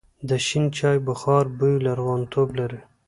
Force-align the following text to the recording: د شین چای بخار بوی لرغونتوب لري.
د 0.29 0.31
شین 0.45 0.65
چای 0.77 0.97
بخار 1.07 1.45
بوی 1.57 1.75
لرغونتوب 1.85 2.47
لري. 2.59 2.79